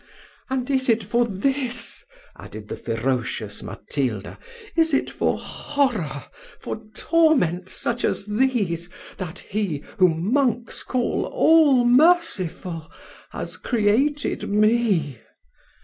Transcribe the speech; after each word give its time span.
"And 0.49 0.67
is 0.71 0.89
it 0.89 1.03
for 1.03 1.25
this," 1.27 2.03
added 2.35 2.69
the 2.69 2.75
ferocious 2.75 3.61
Matilda 3.61 4.39
"is 4.75 4.95
it 4.95 5.11
for 5.11 5.37
horror, 5.37 6.25
for 6.59 6.81
torments 6.95 7.73
such 7.73 8.03
as 8.03 8.25
these, 8.25 8.89
that 9.19 9.37
He, 9.37 9.83
whom 9.99 10.33
monks 10.33 10.81
call 10.81 11.25
all 11.25 11.85
merciful, 11.85 12.91
has 13.29 13.57
created 13.57 14.49
me?" 14.49 15.19